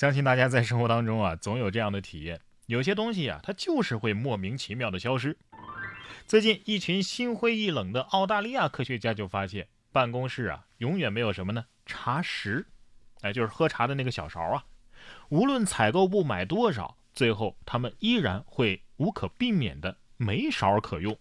[0.00, 5.36] 相信大家在生活当中啊，总有这样的体验，有些东西啊，它就是会莫名其妙的消失。
[6.26, 11.66] 最近，一群心灰意冷的澳大利亚科学家就发现，办公室啊，永远没有什么呢？
[11.84, 12.66] 茶食，
[13.20, 14.64] 哎，就是喝茶的那个小勺啊。
[15.28, 21.14] 无论采购部买多少，最后他们依然会无可避免的没勺可用。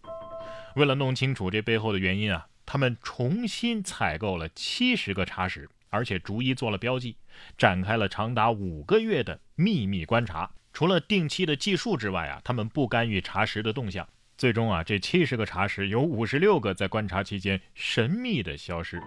[0.77, 5.67] 为了弄清楚这背后的原因啊，他们重新采购了七十个茶匙。
[5.89, 7.17] 而且逐一做了标记，
[7.57, 10.51] 展开了长达五个月的秘密观察。
[10.71, 14.07] 除了定期的计数之外啊，他们不干预茶食的动向。
[14.37, 19.01] 最终啊，这七十个茶匙有五十六个在观察期间神秘的消失。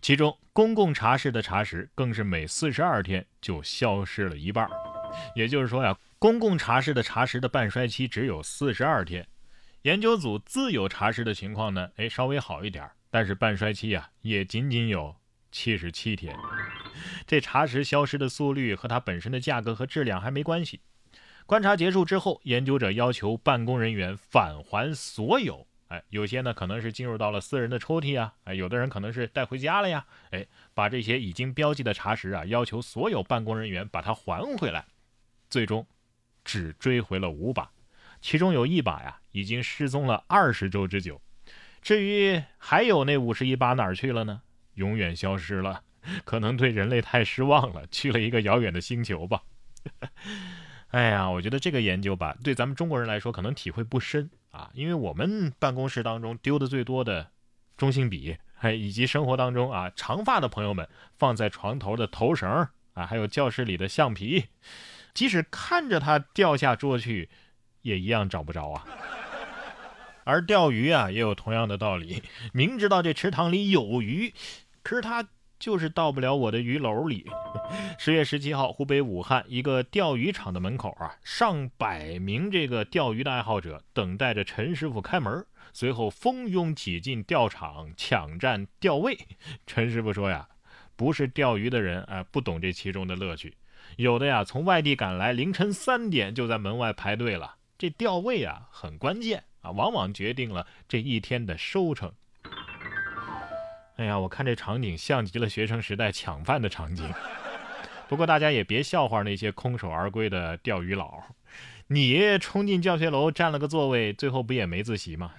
[0.00, 4.66] 其中，公共茶室的茶匙更是每四十二天就消失了一半。
[5.34, 9.26] 也就是说呀，公共茶室的茶匙的半衰期只有四十二天。
[9.82, 15.14] 研究组自有茶室的情况呢，哎，稍微好一点，但是半衰期啊，也仅仅有。
[15.50, 16.36] 七十七天，
[17.26, 20.80] 这茶石消失的速率和它本身的价格和质量还没关系。
[21.46, 34.84] 观察结束之后，研究者要求办公人员返还所有，哎，有些呢可能是进入到了私人的抽屉啊，哎，有的人可能是带回家了呀，哎，把这些已经标记的茶石啊，要求所有办公人员把它还回来。
[35.48, 35.86] 最终，
[36.44, 37.70] 只追回了五把，
[38.20, 41.22] 其中有一把呀已经失踪了二十周之久。
[41.80, 44.42] 至于还有那五十一把哪儿去了呢？
[44.78, 45.82] 永远消失了，
[46.24, 49.42] 可能对人类太失望了， 去了一个遥远的星球吧。
[50.90, 57.30] 哎呀，我觉得这个研究吧，对咱们中国人来说可能体会不深啊，因为我们办公室当中丢的最多的
[57.76, 62.48] 中性笔，还以及生活当中啊长发的朋友们放在床头的头绳
[62.94, 64.46] 啊，还有教室里的橡皮，
[65.12, 67.28] 即使看着它掉下桌去，
[67.82, 68.86] 也一样找不着啊。
[70.24, 72.22] 而钓鱼啊，也有同样的道理，
[72.52, 74.32] 明知道这池塘里有鱼。
[74.88, 77.26] 可是他就是到不了我的鱼篓里。
[78.00, 85.44] 十月十七号，湖北武汉一个钓鱼场的门口啊，上百名这个钓鱼的爱好者等待着陈师傅开门，
[85.74, 89.18] 随后蜂拥挤进钓场，抢占钓位。
[89.66, 90.48] 陈师傅说呀，
[90.96, 93.58] 不是钓鱼的人啊，不懂这其中的乐趣。
[93.98, 97.56] 有的呀，从外地赶来，凌晨三点就在门外排队了。
[97.76, 102.10] 这钓位啊，很关键啊，往往决定了这一天的收成。
[103.98, 107.04] 哎呀，我看这场景像极了学生时代抢饭的场景。
[108.08, 111.20] 不过大家也别笑话那些空手而归的钓鱼佬，
[111.88, 115.32] 你冲进教学楼占了个座位，最后不也没自习吗？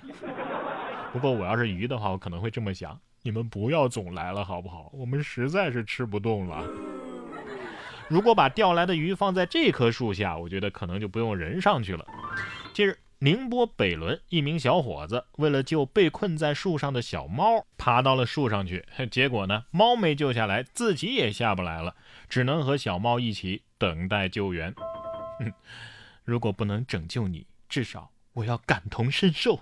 [1.14, 4.92] 不过我要是鱼的话，我可能会这么想：你们不要总来了，好不好？
[4.94, 6.62] 我们实在是吃不动了。
[8.10, 12.06] 如果把钓来的鱼放在这棵树下，我觉得可能就不用人上去了。
[12.74, 12.98] 近日。
[13.22, 18.86] 宁波北仑一名小伙子为了救被困在树上的小猫，爬到了树上去。
[19.12, 21.98] 结果呢，猫没救下来，自己也下不来了，
[22.30, 24.74] 只能和小猫一起等待救援。
[26.24, 29.60] 如果不能拯救你，至少我要感同身受。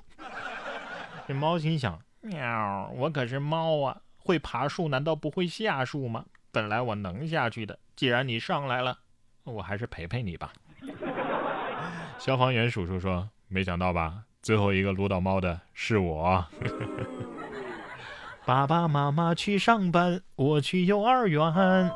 [1.28, 6.26] 这猫心想：喵，我可是猫啊，会爬树难道不会下树吗？
[6.52, 9.00] 本来我能下去的，既然你上来了，
[9.46, 10.54] 我还是陪陪你吧。
[12.20, 13.28] 消防员叔叔说。
[13.48, 14.24] 没想到吧？
[14.42, 16.46] 最后一个撸到猫的是我。
[18.46, 21.52] 爸爸妈妈去上班，我去幼儿园。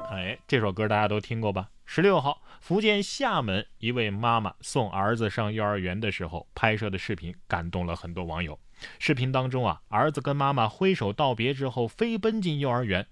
[0.09, 1.69] 哎，这首歌大家都听过吧？
[1.85, 8.59] 十六号，福建厦门一位妈妈送儿子上幼儿园的时候拍摄的视频，感动了很多网友。
[8.99, 13.07] 视频当中啊，儿子跟妈妈挥手道别之后，飞奔进幼儿园，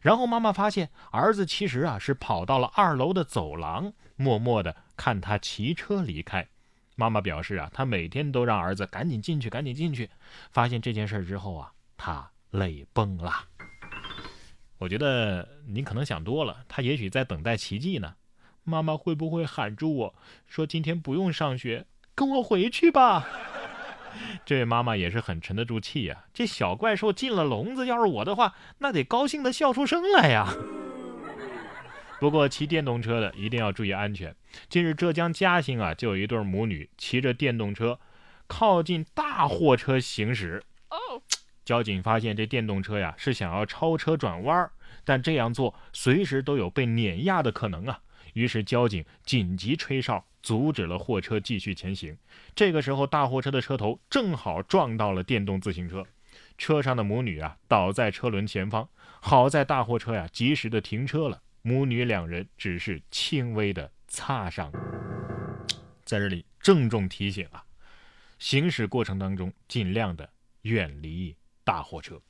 [0.00, 6.48] 然后妈妈发现儿子其实啊是跑到了二楼的走廊，默默的看他骑车离开。
[7.00, 10.10] 妈妈表示啊，她每天都让儿子赶紧进去，赶紧进去。
[10.50, 13.32] 发现这件事之后啊，她泪崩了。
[14.76, 18.14] 我觉得你可能想多了，他也许在等待奇迹呢。
[18.64, 20.14] 妈妈会不会喊住我
[20.46, 23.26] 说今天不用上学，跟我回去吧？
[24.44, 26.24] 这位妈妈也是很沉得住气呀。
[26.34, 30.52] 这小怪兽进了笼子，要是我的话，那得高兴的笑出声来呀。
[32.20, 34.36] 不过骑电动车的一定要注意安全。
[34.68, 37.98] 近日，浙江嘉兴啊，就有一对母女骑着电动车
[38.46, 40.62] 靠近大货车行驶。
[40.90, 41.22] 哦，
[41.64, 44.70] 交警发现这电动车呀是想要超车转弯，
[45.02, 48.00] 但这样做随时都有被碾压的可能啊。
[48.34, 52.18] 于是交警紧急吹哨，阻止了货车继续前行。
[52.54, 56.04] 这个时候，大货车的车头正好撞到了电动自行车，
[56.58, 58.90] 车上的母女啊倒在车轮前方，
[59.20, 61.40] 好在大货车呀及时的停车了。
[61.62, 64.72] 母女两人只是轻微的擦伤，
[66.04, 67.64] 在这里郑重提醒啊，
[68.38, 70.30] 行驶过程当中尽量的
[70.62, 72.20] 远离大货车。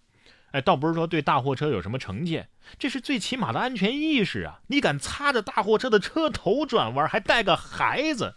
[0.53, 4.61] 哎，倒不是说对大货车有什么成见，这是最起码的安全意识啊！
[4.67, 8.35] 你敢擦着大货车的车头转弯，还带个孩子，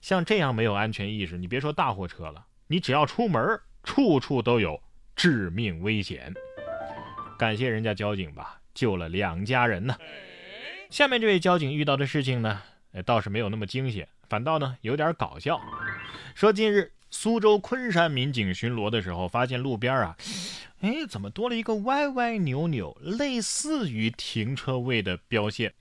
[0.00, 4.82] 像这样没有安全意识，你别说大货车了，你只要出门，处处都有
[5.14, 6.34] 致命危险。
[7.38, 9.96] 感谢人家交警吧，救了两家人呢。
[10.88, 15.60] 下面这位交警遇到的事情呢，哎，倒是没有那么惊险，反倒呢有点搞笑。
[16.36, 20.16] 说近日苏州昆山民警巡逻的时候，发现路边啊。
[20.80, 25.74] 哎，怎么多了一个歪歪扭扭、类似于停车位的标线？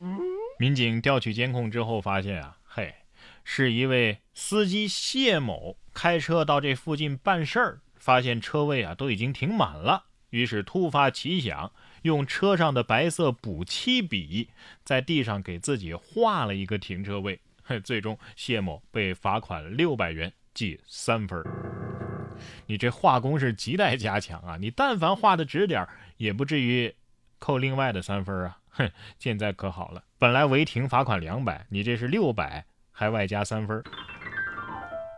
[0.58, 2.96] 民警调取监控之后发现啊，嘿，
[3.44, 11.72] 是一位司机谢某开车到这附近办事儿，发现车位啊都已经停满了，于是突发奇想，
[12.08, 14.50] 用车上的白色补漆笔
[14.84, 17.40] 在地上给自己画了一个停车位。
[17.64, 21.44] 嘿， 最终谢某被罚款六百元，记三分。
[22.66, 24.58] 你这画工是亟待加强啊！
[24.58, 25.88] 你但凡画的直点
[26.18, 26.96] 也不至于
[27.40, 28.58] 扣另外的三分啊！
[28.70, 28.90] 哼，
[29.20, 33.84] 现在可好了，本来违停罚款两百，你这是六百，还外加三分。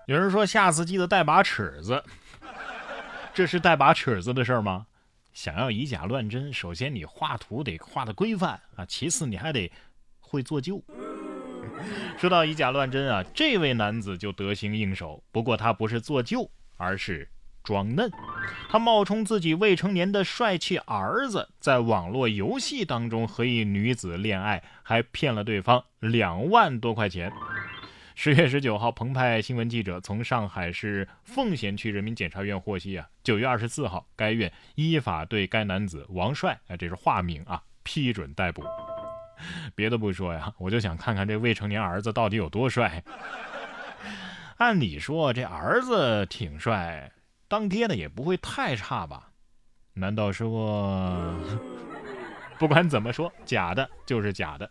[0.07, 2.03] 有人说下次记得带把尺子，
[3.33, 4.88] 这是带把尺子的事儿吗？
[5.33, 9.71] 想要以假乱真，首先你画图得画的规范啊，其次你还得
[10.19, 10.83] 会做旧。
[12.17, 16.49] 说到以假乱真啊，这位男子就得心应手，不过他不是做旧。
[16.81, 17.27] 而是
[17.61, 18.09] 装嫩，
[18.69, 27.29] 他冒充自己未成年的帅气儿子，在网络游戏当中和一女子恋爱，还骗了对方两万多块钱。
[28.21, 38.62] 十月十九号，澎湃新闻记者从上海市奉贤区人民检察院获悉啊，九月二十四号，该院依法对该男子王帅啊，这是化名啊，批准逮捕。
[39.74, 43.01] 别的不说呀，我就想看看这未成年儿子到底有多帅。
[44.57, 47.10] 按理说这儿子挺帅，
[47.48, 49.30] 当爹的也不会太差吧？
[49.94, 51.33] 难道说？
[52.60, 54.69] 不管怎么说，假的就是假的。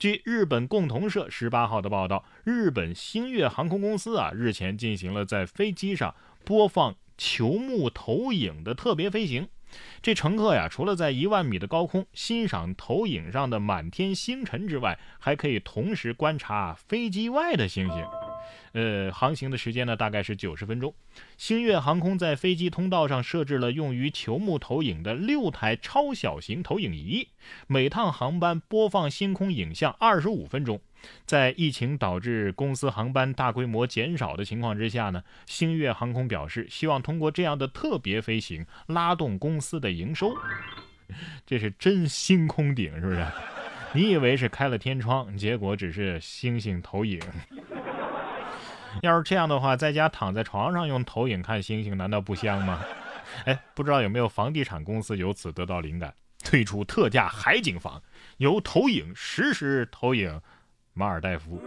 [0.00, 9.46] 据日本共同社十八号的报道，日本星月航空公司啊日前进行了在飞机上播放球幕投影的特别飞行。
[10.00, 18.02] 这乘客呀，除了在一万米的高空欣赏投影上的满天星辰之外，还可以同时观察飞机外的星星。
[18.72, 20.94] 呃，航行的时间呢，大概是九十分钟。
[21.36, 27.28] 星月航空在飞机通道上设置了用于球幕投影的六台超小型投影仪，
[27.66, 30.80] 每趟航班播放星空影像二十五分钟。
[31.24, 40.34] 在疫情导致公司航班大规模减少的情况之下呢，星月航空表示希望通过这样的特别飞行拉动公司的营收。
[41.44, 43.26] 这是真星空顶，是不是？
[43.92, 47.18] 你以为是开了天窗，结果只是星星投影。
[49.02, 52.80] 要是这样的话，在家躺在床上用投影看星星，难道不香吗？
[53.46, 56.12] 哎，不知道有没有房地产公司由此得到灵感，
[56.44, 58.02] 推出特价海景房，
[58.38, 60.40] 由投影实时投影
[60.92, 61.62] 马尔代夫。